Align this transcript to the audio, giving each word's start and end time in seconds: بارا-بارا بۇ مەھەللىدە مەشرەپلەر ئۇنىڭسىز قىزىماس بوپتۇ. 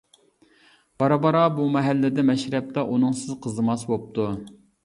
بارا-بارا 1.03 1.43
بۇ 1.59 1.67
مەھەللىدە 1.77 2.25
مەشرەپلەر 2.31 2.93
ئۇنىڭسىز 2.95 3.39
قىزىماس 3.45 3.89
بوپتۇ. 3.93 4.31